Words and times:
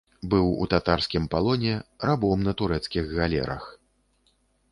Быў 0.33 0.47
у 0.61 0.67
татарскім 0.71 1.25
палоне, 1.33 1.75
рабом 2.09 2.37
на 2.47 2.55
турэцкіх 2.61 3.03
галерах. 3.19 3.63